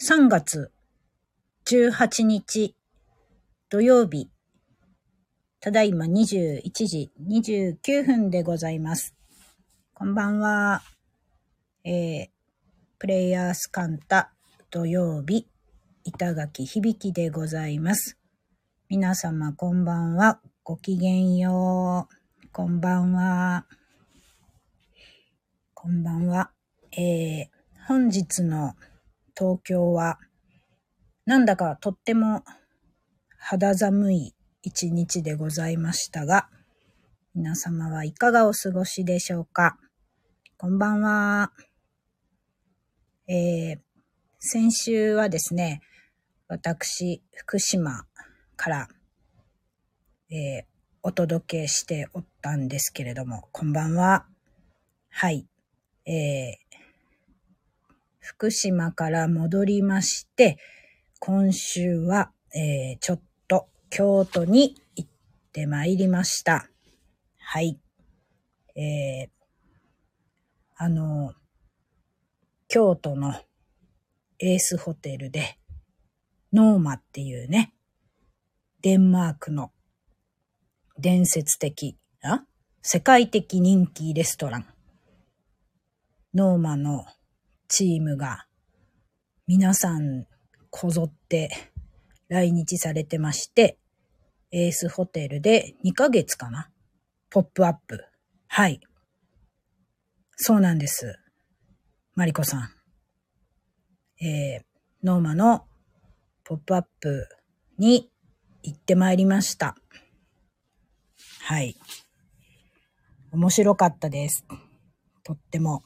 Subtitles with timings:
[0.00, 0.72] 3月
[1.66, 2.74] 18日
[3.70, 4.28] 土曜日、
[5.60, 9.14] ただいま21時29分でございます。
[9.94, 10.82] こんばんは。
[11.84, 12.28] えー、
[12.98, 14.32] プレイヤースカンタ
[14.68, 15.46] 土曜日、
[16.02, 18.18] 板垣響でございます。
[18.88, 20.40] 皆様こんばんは。
[20.64, 22.08] ごきげんよ
[22.42, 22.48] う。
[22.52, 23.64] こんばんは。
[25.72, 26.50] こんばんは。
[26.90, 27.46] えー、
[27.86, 28.74] 本日の
[29.36, 30.18] 東京は、
[31.26, 32.44] なんだかとっても
[33.38, 36.48] 肌寒い一日でございましたが、
[37.34, 39.76] 皆様はいかがお過ごしでしょうか？
[40.56, 41.52] こんばんは。
[43.26, 43.78] えー、
[44.38, 45.80] 先週はですね、
[46.46, 48.06] 私、福島
[48.56, 48.88] から、
[50.30, 50.64] えー、
[51.02, 54.26] お届けしておったんですけれども、こんばんは。
[55.10, 55.46] はい。
[56.06, 56.63] えー、
[58.24, 60.56] 福島から戻りまして、
[61.18, 65.10] 今週は、えー、ちょっと京都に行っ
[65.52, 66.70] てまいりました。
[67.38, 67.78] はい。
[68.74, 69.28] えー、
[70.76, 71.34] あの、
[72.66, 73.34] 京都の
[74.38, 75.58] エースホテルで、
[76.50, 77.74] ノーマっていうね、
[78.80, 79.70] デンマークの
[80.98, 82.46] 伝説的、あ？
[82.80, 84.66] 世界的人気レストラン。
[86.32, 87.04] ノーマの
[87.76, 88.46] チームが
[89.48, 90.26] 皆さん
[90.70, 91.50] こぞって
[92.28, 93.78] 来日されてまして、
[94.52, 96.70] エースホテルで2ヶ月かな？
[97.30, 98.04] ポップアップ。
[98.46, 98.80] はい。
[100.36, 101.18] そうなんです。
[102.14, 104.24] マリコさん。
[104.24, 104.64] えー、
[105.02, 105.66] ノーマの
[106.44, 107.26] ポップアップ
[107.78, 108.08] に
[108.62, 109.74] 行ってまいりました。
[111.40, 111.76] はい。
[113.32, 114.44] 面白かったです。
[115.24, 115.82] とっても。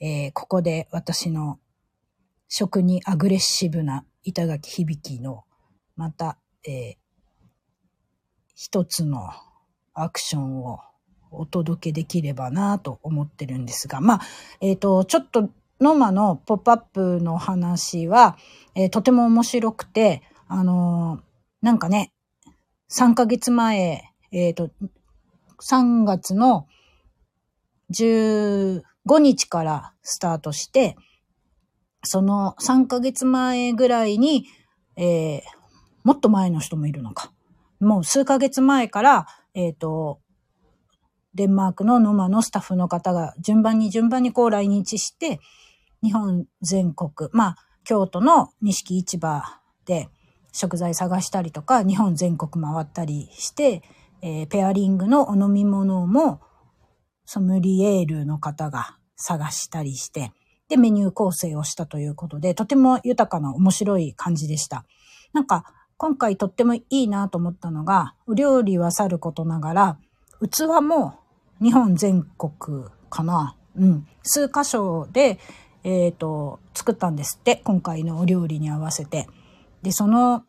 [0.00, 1.58] えー、ここで私の
[2.48, 5.44] 食にアグレッシブな板垣響の、
[5.94, 6.94] また、えー、
[8.54, 9.30] 一つの
[9.94, 10.80] アクションを
[11.30, 14.20] お届けできればなと思ってるんですが、まあ、
[14.60, 18.36] えっ、ー、と、ちょっとノーマのポップアップの話は、
[18.74, 22.12] えー、とても面白くて、あのー、なんかね、
[22.90, 24.70] 3ヶ月前、えっ、と、
[25.60, 26.66] 3月の
[29.16, 30.96] 5日からスタートして、
[32.02, 34.46] その3ヶ月前ぐらいに、
[34.96, 35.42] えー、
[36.04, 37.32] もっと前の人もいるのか。
[37.80, 40.20] もう数ヶ月前から、えっ、ー、と、
[41.34, 45.40] デンマークのノマのスタッフの方が順番に順番にこう来日して、
[46.02, 49.42] 日本全国、まあ、京都の錦市場
[49.84, 50.08] で
[50.52, 53.82] 食材探したりとか、日本全国回ったりして、
[54.22, 56.40] えー、ペアリングのお飲み物も
[57.24, 60.32] ソムリエールの方が探したりして、
[60.68, 64.84] で、メニュー構成をしたということで、とても豊かな面白い感じでした。
[65.32, 65.64] なんか、
[65.96, 69.98] 今回とってもいいなと思ったのが、お料理はさることながら、
[70.40, 71.18] 器も
[71.60, 73.56] 日本全国かな。
[73.76, 74.06] うん。
[74.22, 75.38] 数箇所で、
[75.84, 77.60] えっ、ー、と、作ったんですって。
[77.64, 79.28] 今回のお料理に合わせて。
[79.82, 80.44] で、その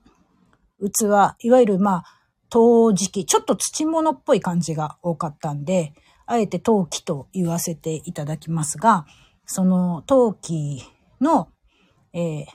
[0.79, 2.03] 器、いわゆるまあ、
[2.49, 5.93] 陶磁器、ちょっと土物っぽい感じが多かったんで、
[6.25, 9.05] あえて陶器と言わせていただきますが、
[9.45, 10.83] その陶器
[11.19, 11.49] の、
[12.13, 12.45] え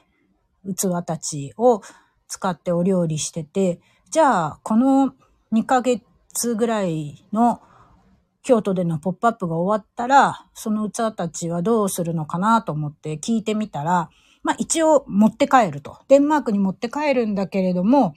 [0.67, 1.83] ー、器たちを
[2.29, 5.15] 使ってお料理してて、じゃあ、この
[5.53, 7.61] 2ヶ月ぐらいの
[8.43, 14.09] 京都でのポップアップが終わったら、その器たちはどうするのかなと思って聞いてみたら、
[14.43, 15.99] まあ一応持って帰ると。
[16.09, 18.15] デンマークに持って帰るんだけれども、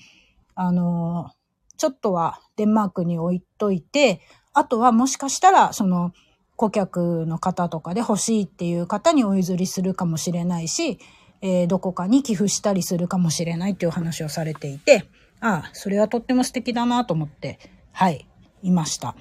[0.53, 1.31] あの
[1.77, 4.21] ちょっとはデンマークに置いといて、
[4.53, 6.11] あとはもしかしたら、その、
[6.59, 10.99] 顧客の方とかで欲しいっていう方にお譲りするかもしれないし、
[11.41, 15.05] えー、どこかに寄付したりするかもしれないっていう話をされていて、
[15.39, 17.59] ああ、それはとっても素敵だなと思って、
[17.93, 18.27] はい、
[18.61, 19.15] いました。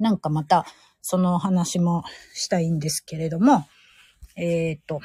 [0.00, 0.66] なんかまた、
[1.00, 2.02] その話も
[2.34, 3.64] したいんですけれども、
[4.34, 5.00] えっ、と、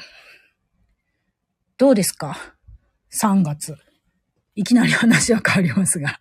[1.78, 2.36] どうですか
[3.12, 3.76] ?3 月。
[4.56, 6.18] いきなり話は変わりますが。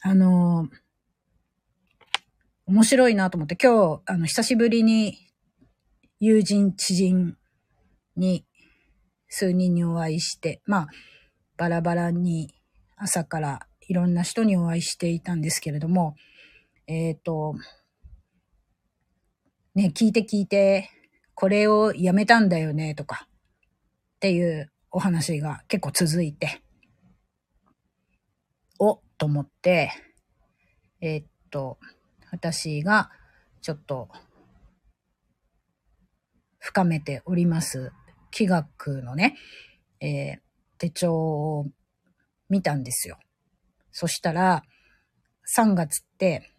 [0.00, 0.83] あのー
[2.66, 5.18] 面白いなと思って、今日、あの、久しぶりに
[6.18, 7.36] 友人、知人
[8.16, 8.46] に
[9.28, 10.86] 数人にお会いして、まあ、
[11.58, 12.54] バラバラに
[12.96, 16.14] 朝からいろんな人にお会いしていたんですけれども、
[16.86, 17.54] えっ、ー、と、
[19.74, 20.88] ね、聞いて聞いて、
[21.34, 23.28] これをやめたんだよね、とか、
[24.16, 26.62] っていうお話が結構続いて、
[28.78, 29.92] お、と思って、
[31.02, 31.78] えっ、と、
[32.34, 33.10] 私が
[33.62, 34.08] ちょっと
[36.58, 37.92] 深めております
[38.32, 39.36] 気学のね、
[40.00, 40.38] えー、
[40.78, 41.66] 手帳を
[42.48, 43.18] 見たんですよ。
[43.92, 44.64] そしたら、
[45.56, 46.50] 3月って、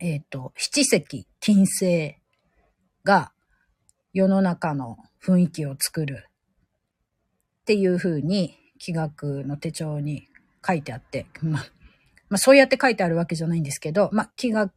[0.00, 2.16] えっ、ー、と、七石金星
[3.04, 3.32] が
[4.14, 6.26] 世の中の雰囲気を作る
[7.60, 10.28] っていう風に気学の手帳に
[10.66, 11.62] 書いてあって、ま、
[12.28, 14.72] まあ、そうやって書いてあるわけじゃないんですけど、まあ、気学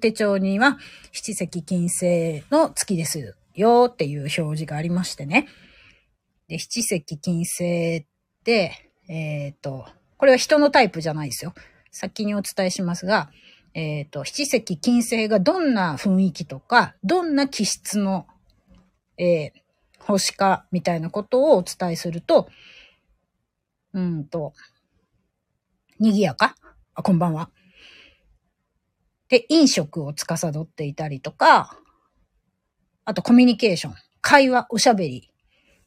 [0.00, 0.78] 手帳には
[1.12, 5.48] 七石金星の月ですよっていう表示がありましてね。
[6.48, 8.06] で、七石金星っ
[8.44, 9.86] て、えっ、ー、と、
[10.16, 11.54] これは人のタイプじゃないですよ。
[11.90, 13.30] 先にお伝えしますが、
[13.74, 18.26] えっ、ー、と、七石金星がどんな雰囲気とか、どんな気質の、
[19.18, 19.50] えー、
[19.98, 22.48] 星かみたいなことをお伝えすると、
[23.94, 24.52] うんと、
[25.98, 26.56] 賑やか
[26.94, 27.50] あ、こんばんは。
[29.28, 31.78] で、飲食を司っていたりとか、
[33.04, 35.30] あとコミュニケーション、会話、おしゃべり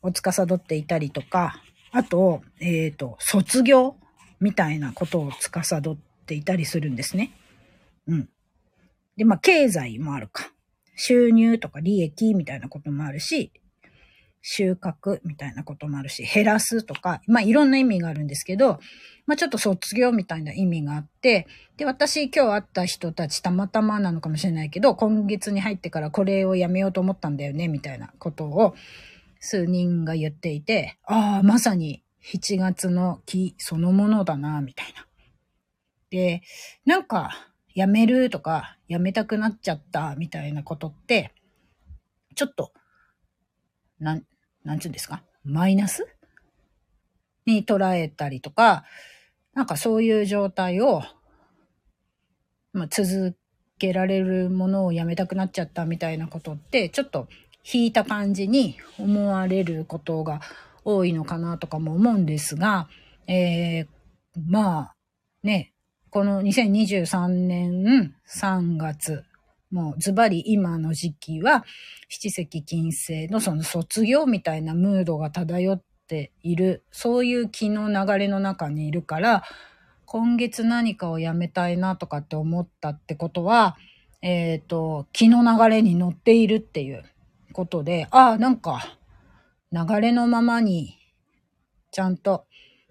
[0.02, 1.62] を司っていたりとか、
[1.92, 3.98] あと、えっ、ー、と、卒業
[4.40, 7.32] みたいなことを司っていたりするんですね。
[8.08, 8.30] うん。
[9.16, 10.52] で、まあ、経済もあるか。
[10.96, 13.52] 収入とか利益みたいなこともあるし、
[14.48, 18.80] 収穫みたいなこともあるし、減らすとか、まあいろんな意味があるんですけど、
[19.26, 21.48] まあちょっと卒業みたいな意味があって、
[21.78, 28.76] で、私今日会った人たちたまたまなのかもしれないけど、今月に入ってからこれをやめようと思ったんだよね、みたいなことを
[29.40, 35.08] 数人が言っていて、ああ、まさに7月の木そのものだな、みたいな。
[36.12, 36.44] で、
[36.86, 37.32] なんか、
[37.74, 41.34] やめるとか、やめたくなっちゃった、みたいなことって、
[42.36, 42.72] ちょっと、
[44.00, 44.24] なん、
[44.66, 45.24] なんちゅうんですか？
[45.46, 46.06] マイナス？
[47.46, 48.84] に捉えたりとか、
[49.54, 51.04] なんかそういう状態を、
[52.74, 53.38] まあ、続
[53.78, 57.28] けられるものをやめたくなっちゃったみたいなことって、ちょっと
[57.72, 60.42] 引いた感じに思われることが
[60.84, 62.90] 多いのかなとかも思うんですが、
[63.28, 63.88] えー、
[64.48, 64.96] まあ、
[65.44, 65.74] ね、
[66.10, 69.24] この2023年3月
[69.76, 71.66] もうズバリ今の時期は
[72.08, 79.44] 七石金星のその卒業みたいなムードが漂っている、そういう気の流れの中にいるから、
[80.06, 83.76] 今月何かをやめたいなとかって思ったってことは、
[84.22, 87.04] えっ、ー、と、気の流れに乗っているっていう
[87.52, 88.98] ことで、ああ、なんか、
[89.74, 90.98] 流れのままに、
[91.92, 92.46] ちゃんと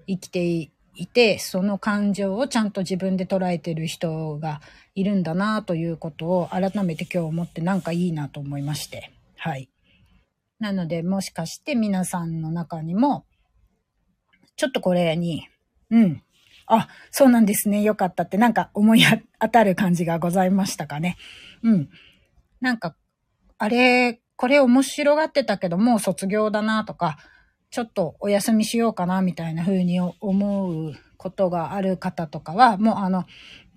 [0.07, 4.61] 生きていいて、その感情をちゃんと自分で捉えてる人が
[4.95, 9.13] いるんだなということを改めて今日思ってなんかいいなと思いまして。
[9.37, 9.69] はい。
[10.59, 13.27] なので、もしかして皆さんの中にも、
[14.57, 15.49] ちょっとこれに、
[15.91, 16.23] うん。
[16.67, 17.83] あ、そうなんですね。
[17.83, 19.03] よかったって、なんか思い
[19.41, 21.17] 当たる感じがございましたかね。
[21.63, 21.91] うん。
[22.61, 22.97] なんか、
[23.59, 27.19] あれ、これ面白がってたけど、もう卒業だなとか、
[27.75, 33.25] ちょっとお休みしようかなみたいな風に思うことがある方とかは、もうあの、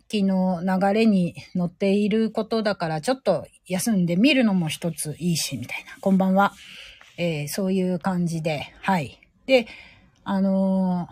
[0.02, 5.98] 昨日流れに乗っていることだから、ちょっと休んでみるのも一ついいし、みたいな。
[6.00, 6.54] こんばんは。
[7.18, 9.20] えー、そういう感じで、はい。
[9.48, 9.66] で、
[10.24, 11.08] あの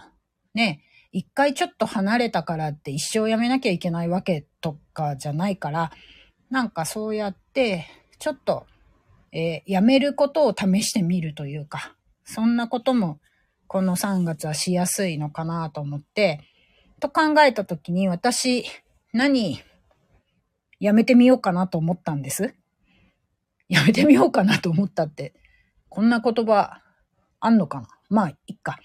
[0.53, 5.91] ー、ね、一回ちょっと離れたからって一生やめなきゃいけないわけとかじゃないから、
[6.51, 7.87] なんかそうやって、
[8.19, 8.67] ちょっと、
[9.31, 13.19] えー、やめることを試してみるというか、そんなことも
[13.67, 16.41] この3月はしやすいのかなと思って、
[16.99, 18.65] と考えたときに私、
[19.13, 19.59] 何、
[20.79, 22.55] やめてみようかなと思ったんです。
[23.69, 25.33] やめてみようかなと思ったって、
[25.89, 26.81] こんな言葉
[27.39, 27.87] あんのかな？
[28.09, 28.77] まあ、いっか。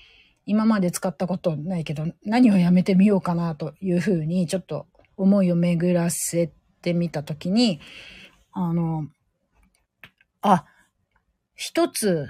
[0.47, 4.87] 今まで使ったことないけど、何をやめてみようかなというふうに、ちょっと
[5.17, 7.81] 思いを巡らせてみたときに、
[8.53, 9.07] あの、
[10.41, 10.65] あ、
[11.55, 12.29] 一つ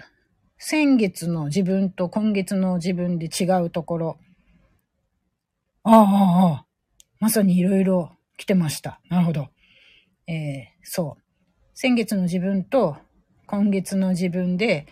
[0.63, 4.19] 先月の自分と今月の自分で違うところ。
[5.85, 6.67] ああ、ああ、
[7.19, 9.01] まさにいろいろ来てました。
[9.09, 9.49] なるほど。
[10.27, 11.23] えー、そう。
[11.73, 12.99] 先月の自分と
[13.47, 14.87] 今月の自分で、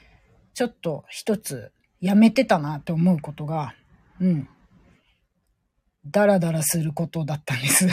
[0.54, 1.70] ちょっと一つ
[2.00, 3.74] やめてたなって思うことが、
[4.20, 4.48] うん。
[6.06, 7.86] ダラダラすることだったんです。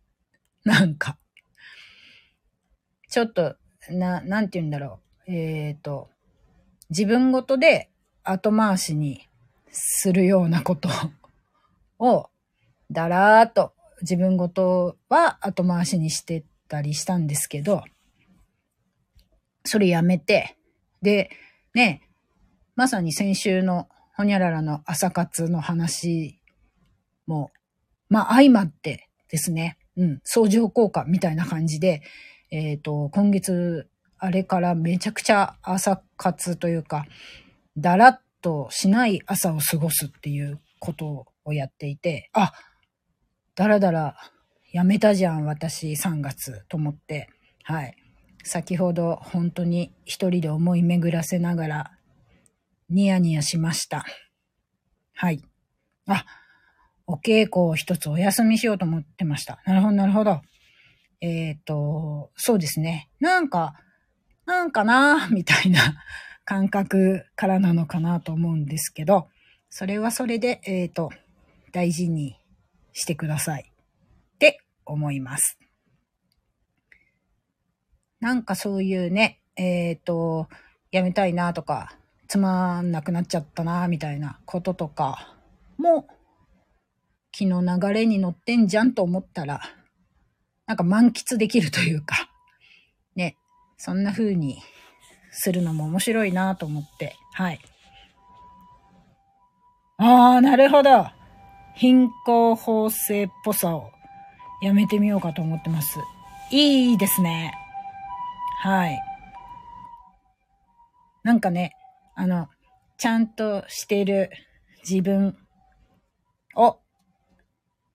[0.64, 1.18] なんか。
[3.10, 3.58] ちょっと、
[3.90, 5.30] な、なんて言うんだろう。
[5.30, 6.11] えっ、ー、と、
[6.92, 7.88] 自分ごとで
[8.22, 9.26] 後回しに
[9.70, 10.90] するようなこと
[11.98, 12.28] を、
[12.90, 13.72] だらーっと
[14.02, 17.82] 自分ごとは後回しにしてたりしたんですけど、
[19.64, 20.58] それやめて、
[21.00, 21.30] で、
[21.72, 22.02] ね、
[22.76, 26.38] まさに先週のほにゃららの朝活の話
[27.26, 27.52] も、
[28.10, 32.02] まあ相まってですね、うん、相乗効果みたいな感じで、
[32.50, 33.88] えっ、ー、と、今月
[34.24, 37.06] あれからめちゃくちゃ朝活というか、
[37.76, 42.52] だらっとしない朝を過ごすっていうことをやっていて、あ、
[43.56, 44.16] だらだら
[44.70, 47.30] やめたじゃん、私3月と思って、
[47.64, 47.96] はい。
[48.44, 51.90] 先ほど本当に一人で思い巡らせながら
[52.90, 54.04] ニヤニヤしました。
[55.14, 55.42] はい。
[56.06, 56.24] あ、
[57.08, 59.60] お稽古を一つお休みしようと思ってました。
[59.66, 60.42] なるほど、なるほど。
[61.20, 63.10] えっ、ー、と、そうですね。
[63.18, 63.74] なんか、
[64.46, 66.02] なんかなみたいな
[66.44, 69.28] 感覚からなのかなと思うんですけど、
[69.70, 71.10] それはそれで、えっ、ー、と、
[71.72, 72.36] 大事に
[72.92, 73.72] してください
[74.34, 75.58] って思います。
[78.20, 80.48] なんかそういうね、えっ、ー、と、
[80.90, 81.96] やめたいなとか、
[82.28, 85.36] つまんなくなっちゃったなみたいなこととか
[85.76, 86.06] も、
[87.30, 89.60] 気の流れに乗ってんじゃんと思ったら、
[90.66, 92.30] なんか満喫できるというか、
[93.16, 93.36] ね、
[93.84, 94.62] そんな風に
[95.32, 97.58] するのも面白いなと思って、はい。
[99.96, 101.08] ああ、なるほど。
[101.74, 103.90] 貧困法制っぽさを
[104.62, 105.98] やめてみようかと思ってます。
[106.52, 107.54] いいですね。
[108.60, 109.00] はい。
[111.24, 111.72] なんかね、
[112.14, 112.48] あの、
[112.98, 114.30] ちゃんとしてる
[114.88, 115.36] 自分
[116.54, 116.78] を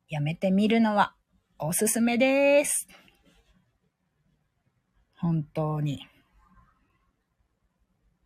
[0.09, 1.15] やめてみるのは
[1.57, 2.89] おすすめです。
[5.17, 6.07] 本当に。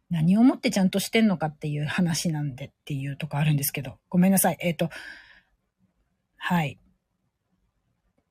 [0.09, 4.57] 何をもってちゃんとしてんのかっていう話なんでっていうとこあるんですけど、ごめんなさい。
[4.59, 4.89] えっ、ー、と、
[6.37, 6.77] はい。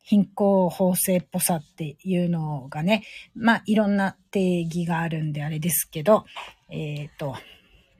[0.02, 6.26] 貧困法制っぽさっていうのがね、まあいろんな定義があるんであれですけど、
[6.68, 7.36] えっ、ー、と、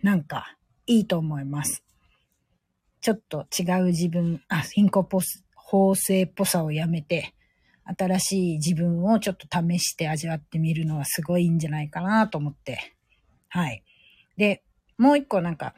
[0.03, 1.85] なんかいいと思います。
[3.01, 5.07] ちょっと違う自分、あ、貧困
[5.55, 7.35] 法制っぽさをやめて、
[7.99, 12.95] 新しい自分をちょっと試して味わってみるのはすごいんじゃないかなと思って。
[13.49, 13.83] はい。
[14.37, 14.63] で、
[14.99, 15.75] もう一個なんか、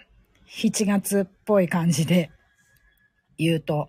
[0.49, 2.31] 7月っぽい感じで
[3.39, 3.89] 言うと、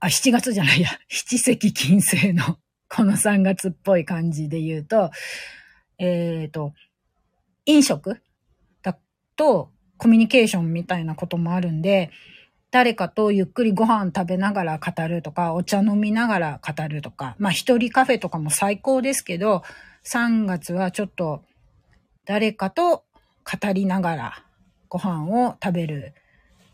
[0.00, 5.10] あ、7月じゃないや、 七石金星の この3月っぽい感じで言うと、
[5.98, 6.74] えっ、ー、と、
[7.66, 8.20] 飲食
[8.82, 8.98] だ
[9.36, 12.10] とコミュニケーションみたいなこともあるんで、
[12.72, 19.62] 誰かとゆっくりご飯食べながら語るとか、お茶飲みながら語るとか、まあ一人カフェとかも最高ですけど、
[20.10, 21.44] 3月はちょっと
[22.24, 23.04] 誰かと
[23.44, 24.44] 語りながら
[24.88, 26.14] ご飯を食べる、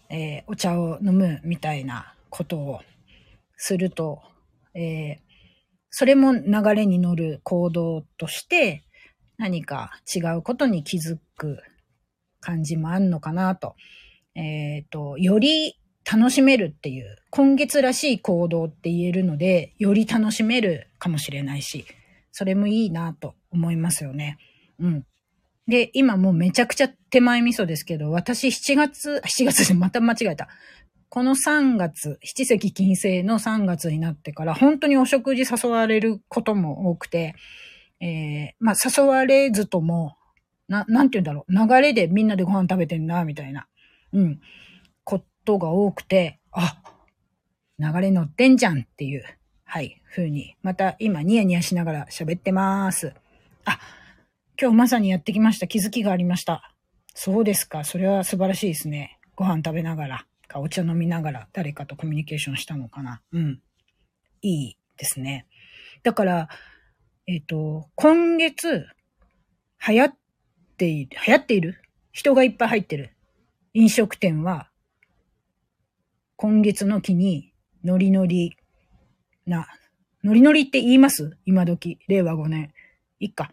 [0.08, 2.80] えー、お茶を飲むみたいなことを
[3.56, 4.22] すると、
[4.74, 5.16] えー、
[5.90, 8.84] それも流れに乗る行動として
[9.36, 11.58] 何か違うことに気づく
[12.38, 13.74] 感じもあるのかなと。
[14.36, 15.74] えっ、ー、と、より
[16.10, 21.84] 楽しめるっていう、今月らしい行動って言えるので、より楽しめるかもしれないし、
[22.32, 24.38] それもいいなと思いますよね。
[24.80, 25.04] うん。
[25.66, 30.48] で、今もうめちゃくちゃ手前味噌ですけど、私7月、7月でまた間違えた。
[31.10, 37.34] この3月、七石金星の3月になってから、本当にお食事誘われることも多くて、
[38.00, 40.16] えー、まあ誘われずとも、
[40.68, 43.66] な、なんて言うんだろう、流れでみんなでご飯食べてんな、みたいな。
[44.14, 44.40] うん。
[45.48, 46.82] ことが多くて、あ、
[47.78, 49.24] 流れ乗ってんじゃんっていう、
[49.64, 50.56] はい、風に。
[50.62, 53.14] また今ニヤニヤしながら喋ってます。
[53.64, 53.80] あ、
[54.60, 55.66] 今日まさにやってきました。
[55.66, 56.74] 気づきがありました。
[57.14, 57.84] そうですか。
[57.84, 59.18] それは素晴らしいですね。
[59.36, 63.22] ご飯食べながら、かお茶飲みながら誰かとコミュニケーションしたのかな。
[63.32, 63.62] うん。
[64.42, 65.46] いいですね。
[66.02, 66.48] だから、
[67.26, 68.86] えっ、ー、と、今月、
[69.88, 70.14] 流行っ
[70.76, 71.80] ている、流行っている？
[72.12, 73.16] 人がいっぱい入ってる
[73.72, 74.67] 飲食店は、
[76.40, 77.52] 今月の日に、
[77.82, 78.56] ノリノリ
[79.44, 79.66] な、
[80.22, 81.36] ノリノリって言います？
[81.46, 82.72] 今時、令和5年。
[83.18, 83.50] いっか。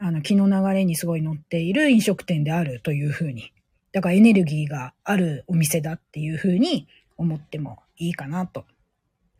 [0.00, 3.52] あの、気の流れにすごい乗っている飲食店であるというふうに。
[3.92, 8.64] だからエネルギーがあるお店だっていうふうに思ってもいいかなと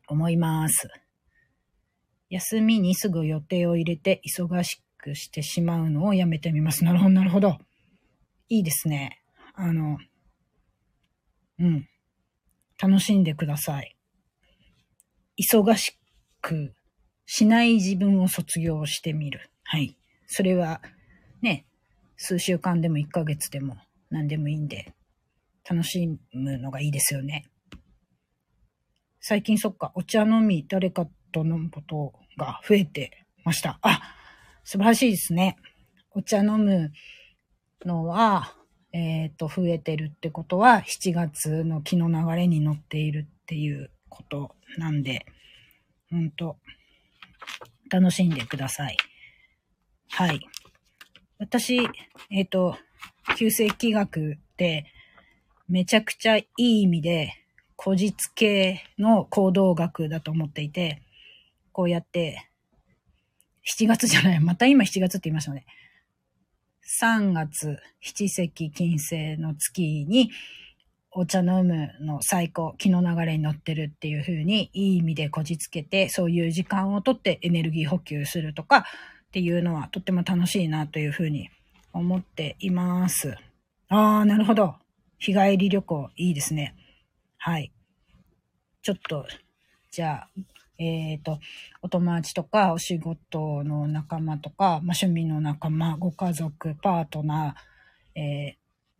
[0.07, 0.89] 思います。
[2.31, 6.85] 休みにすぐ予定を入れて忙しくしてしまうのをやめてみます。
[6.85, 7.59] なるほど、なるほど。
[8.49, 9.21] いいですね。
[9.55, 9.99] あの、
[11.59, 11.89] うん。
[12.81, 13.97] 楽しんでください。
[15.39, 15.99] 忙し
[16.41, 16.75] く
[17.27, 19.51] しない自分を卒業してみる。
[19.65, 19.99] はい。
[20.27, 20.81] それは、
[21.43, 21.67] ね、
[22.17, 23.77] 数週間でも1ヶ月でも
[24.11, 24.93] 何でもいいんで、
[25.69, 27.45] 楽しむのがいいですよね。
[29.21, 33.79] 最近そっか、お茶飲み、誰かと飲むことが増えてました。
[33.83, 34.01] あ、
[34.63, 35.57] 素晴らしいですね。
[36.13, 36.93] お茶飲む
[37.85, 38.57] のは、
[38.97, 45.27] えっ、ー、と、増えてるってことは、7月の気の流れに乗っているっていうことなんで、
[46.11, 46.57] ほんと、
[47.91, 48.97] 楽しんでください。
[50.09, 50.41] はい。
[51.39, 51.77] 私、
[52.31, 52.79] えっ、ー、と、
[53.37, 54.87] 旧世紀学って
[55.69, 57.35] めちゃくちゃいい意味で
[57.79, 61.03] 古実系の行動学だと思っていて、
[61.73, 62.49] こうやって
[63.67, 65.67] 7月じゃない、また今7月って言いましたね。
[66.87, 70.31] 3月、七石金星の月に
[71.11, 81.51] お茶飲むの最高、気の流れに乗ってるっていう風にいい意味でこじつけて、そういう時間をとってエネルギー補給するとかっていうのはとっても楽しいなという風に
[81.93, 83.37] 思っています。
[83.89, 84.77] ああ、なるほど。
[85.19, 86.77] 日帰り旅行いいですね。
[87.37, 87.73] はい。
[88.83, 89.27] ちょっと、
[89.91, 90.29] じゃあ、
[90.79, 91.39] えっ、ー、と、
[91.83, 98.57] お友達とか、お仕事の仲間とか、まあ、趣味の仲間、ご家族、パートナー、えっ、ー、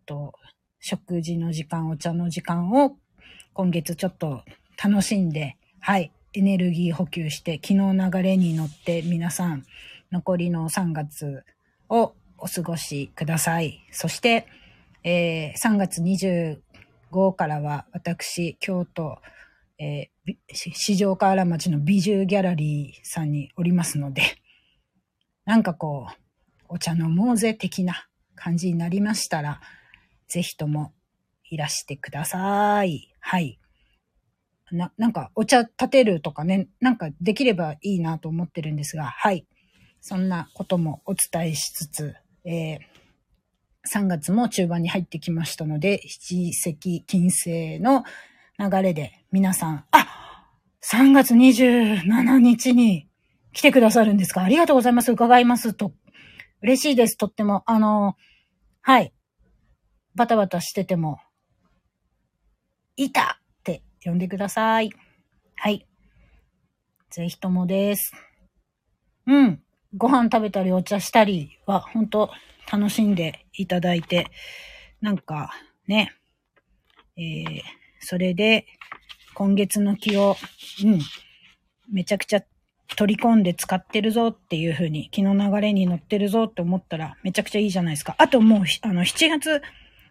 [0.07, 0.35] と、
[0.81, 2.97] 食事の時間、お茶の時間を
[3.53, 4.43] 今月ちょっと
[4.83, 9.65] 楽しんで、はい、エネルギー補給して、昨日流れに乗って皆さん、
[10.13, 11.45] 残りの3月
[11.89, 13.81] をお過ごしください。
[13.91, 14.47] そして、
[15.03, 19.19] えー、3月25からは私、京都、
[19.79, 24.23] えー、市場河原町の美獣ギャラリーさんにおりますので、
[25.45, 26.15] なんかこう、
[26.69, 29.61] お茶飲もうぜ的な感じになりましたら、
[30.29, 30.93] ぜひとも
[31.51, 33.13] いらしてください。
[33.21, 33.59] はい。
[34.73, 39.47] な、なんかお茶立てるとかね、なんかできればいいなと思ってるんですが、はい。
[40.01, 42.15] そんなこともお伝えしつつ、
[42.45, 42.79] えー、
[43.93, 48.05] 3月も中盤に入ってきましたので、七石金星の
[48.59, 50.49] 流れで皆さん、あ
[50.83, 53.09] !3 月27日に
[53.53, 54.43] 来てくださるんですか？
[54.43, 55.13] ありがとうございます。
[55.13, 55.93] 伺いますと。
[56.63, 57.19] 嬉しいです。
[57.19, 57.63] とっても。
[57.67, 58.17] あの、
[58.81, 59.13] はい。
[60.15, 61.19] バタバタしてても、
[62.97, 64.91] いたって呼んでください。
[65.57, 65.87] はい。
[67.11, 68.13] ぜひともです。
[69.27, 69.63] うん。
[69.97, 72.31] ご飯食べたりお茶したりは、本当
[72.73, 74.31] 楽しんでいただいて、
[75.03, 75.53] なんか
[75.87, 76.15] ね、
[77.19, 77.63] えー、
[78.07, 78.67] それで、
[79.35, 80.37] 今月の気を、
[80.85, 81.01] うん、
[81.93, 82.43] めちゃくちゃ
[82.97, 88.15] 取り込んで使ってるぞっていう風に、気の流れに乗ってるぞって思ったら、めちゃくちゃいいじゃないですか。
[88.19, 89.61] あともう、あの、7月、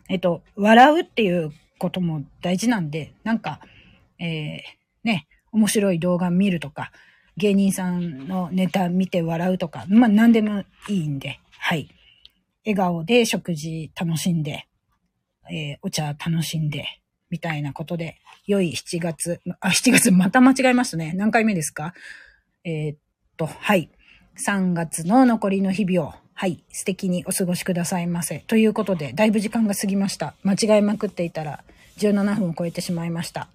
[0.10, 3.62] えっと、笑うっていうことも大事なんで、なんか、
[4.20, 4.62] えー、
[5.06, 6.92] ね、面白い動画見るとか、
[7.38, 11.88] 芸人さんのネタ見て笑うとか、まあ何でもいいんで、はい。
[12.66, 14.68] 笑顔で食事楽しんで、
[15.50, 16.86] えー、お茶楽しんで、
[17.30, 21.14] みたいなことで、良い7月、あ、7月また間違えましたね。
[21.14, 21.94] 何回目ですか？
[22.64, 22.98] えー、っ
[23.38, 23.90] と、はい。
[24.38, 28.40] 3月の残りの日々を、はい、素敵にお過ごしくださいませ。
[28.40, 30.36] ということで、だいぶ時間が過ぎました。
[30.44, 31.64] 間違えまくっていたら、
[31.98, 33.48] 17分を超えてしまいました。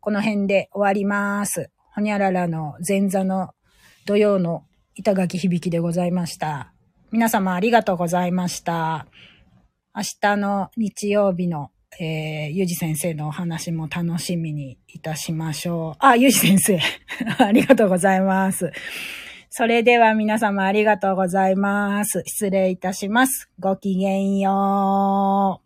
[0.00, 1.70] この辺で終わります。
[1.92, 3.50] ほにゃららの前座の
[4.04, 6.72] 土曜の板垣響きでございました。
[7.10, 9.06] 皆様ありがとうございました。
[9.94, 15.96] 明日の日曜日のえー、ゆうじ先生のお話も楽しみにいたしましょう。
[15.98, 16.78] あ、ゆうじ先生。
[17.42, 18.72] ありがとうございます。
[19.50, 22.22] それでは皆様ありがとうございます。
[22.26, 23.48] 失礼いたします。
[23.58, 25.65] ごきげんよう。